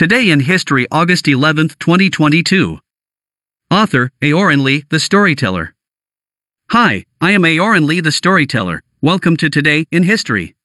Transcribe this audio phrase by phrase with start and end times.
[0.00, 2.78] Today in History, August 11, 2022.
[3.70, 5.74] Author, Aoran Lee, the Storyteller.
[6.70, 8.82] Hi, I am Aoran Lee, the Storyteller.
[9.02, 10.56] Welcome to Today in History.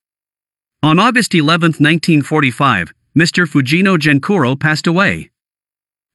[0.82, 3.46] On August 11, 1945, Mr.
[3.46, 5.31] Fujino Genkuro passed away.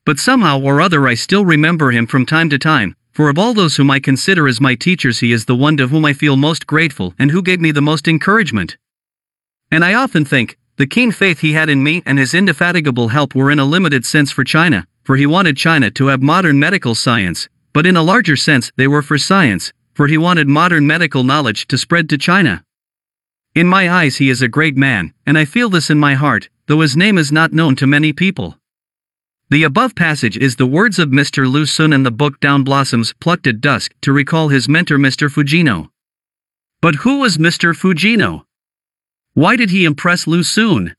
[0.07, 3.53] But somehow or other I still remember him from time to time, for of all
[3.53, 6.39] those whom I consider as my teachers he is the one to whom I feel
[6.39, 8.79] most grateful and who gave me the most encouragement.
[9.71, 13.35] And I often think, the keen faith he had in me and his indefatigable help
[13.35, 16.95] were in a limited sense for China, for he wanted China to have modern medical
[16.95, 21.23] science, but in a larger sense they were for science, for he wanted modern medical
[21.23, 22.65] knowledge to spread to China.
[23.55, 26.49] In my eyes he is a great man, and I feel this in my heart,
[26.67, 28.57] though his name is not known to many people.
[29.51, 31.47] The above passage is the words of Mr.
[31.47, 35.29] Lu Xun in the book Down Blossoms Plucked at Dusk to recall his mentor Mr.
[35.29, 35.91] Fujino.
[36.81, 37.77] But who was Mr.
[37.77, 38.45] Fujino?
[39.35, 40.95] Why did he impress Lu Xun?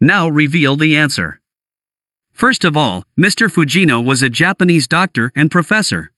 [0.00, 1.40] Now reveal the answer.
[2.32, 3.48] First of all, Mr.
[3.48, 6.10] Fujino was a Japanese doctor and professor.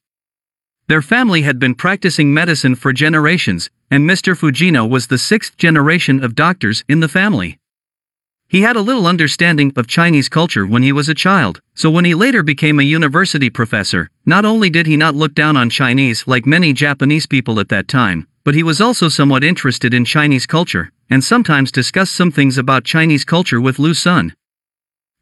[0.87, 4.35] Their family had been practicing medicine for generations, and Mr.
[4.35, 7.59] Fujino was the sixth generation of doctors in the family.
[8.49, 12.07] He had a little understanding of Chinese culture when he was a child, so when
[12.07, 16.27] he later became a university professor, not only did he not look down on Chinese
[16.27, 20.47] like many Japanese people at that time, but he was also somewhat interested in Chinese
[20.47, 24.33] culture, and sometimes discussed some things about Chinese culture with Lu Xun.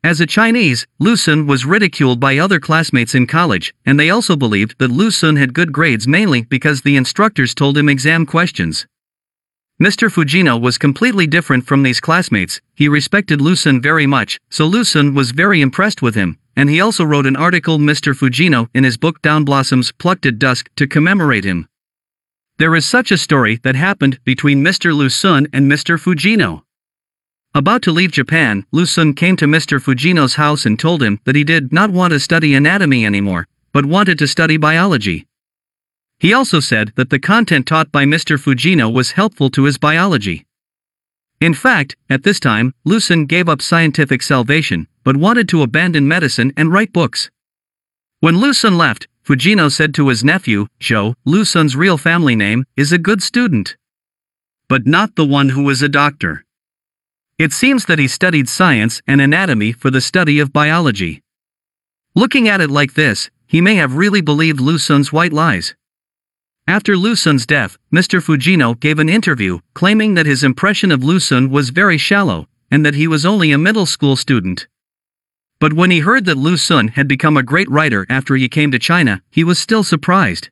[0.05, 4.37] As a Chinese, Lu Xun was ridiculed by other classmates in college, and they also
[4.37, 8.87] believed that Lu Xun had good grades mainly because the instructors told him exam questions.
[9.83, 10.11] Mr.
[10.11, 14.83] Fujino was completely different from these classmates, he respected Lu Xun very much, so Lu
[14.83, 18.15] Xun was very impressed with him, and he also wrote an article Mr.
[18.15, 21.69] Fujino in his book Down Blossoms Plucked at Dusk to commemorate him.
[22.59, 24.97] There is such a story that happened between Mr.
[24.97, 26.01] Lu Xun and Mr.
[26.01, 26.63] Fujino.
[27.55, 29.79] About to leave Japan, Lu Xun came to Mr.
[29.79, 33.85] Fujino's house and told him that he did not want to study anatomy anymore, but
[33.85, 35.27] wanted to study biology.
[36.19, 38.39] He also said that the content taught by Mr.
[38.39, 40.47] Fujino was helpful to his biology.
[41.43, 46.09] In fact, at this time, Lu Xun gave up scientific salvation, but wanted to abandon
[46.09, 47.31] medicine and write books.
[48.21, 52.65] When Lu Xun left, Fujino said to his nephew, Zhou, Lu Xun's real family name,
[52.77, 53.77] is a good student.
[54.69, 56.45] But not the one who was a doctor.
[57.37, 61.25] It seems that he studied science and anatomy for the study of biology.
[62.15, 65.75] Looking at it like this, he may have really believed Lu Xun's white lies.
[66.69, 68.23] After Lu Xun's death, Mr.
[68.23, 72.87] Fujino gave an interview, claiming that his impression of Lu Xun was very shallow, and
[72.87, 74.69] that he was only a middle school student.
[75.59, 78.71] But when he heard that Lu Xun had become a great writer after he came
[78.73, 80.51] to China, he was still surprised.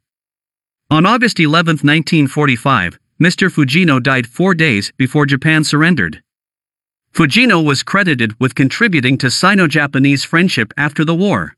[0.91, 3.51] On August 11, 1945, Mr.
[3.51, 6.23] Fujino died four days before Japan surrendered.
[7.13, 11.55] Fujino was credited with contributing to Sino Japanese friendship after the war.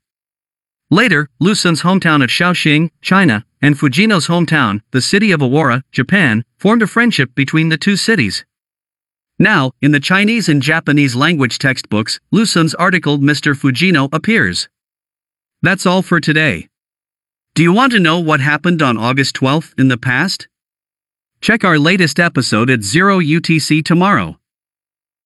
[0.91, 6.45] Later, Lu Xun's hometown of Shaoxing, China, and Fujino's hometown, the city of Awara, Japan,
[6.57, 8.45] formed a friendship between the two cities.
[9.39, 13.53] Now, in the Chinese and Japanese language textbooks, Lu Xun's article Mr.
[13.55, 14.67] Fujino appears.
[15.61, 16.69] That's all for today.
[17.53, 20.47] Do you want to know what happened on August 12th in the past?
[21.39, 24.39] Check our latest episode at 0 UTC tomorrow.